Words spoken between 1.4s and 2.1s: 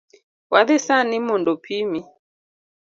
opimi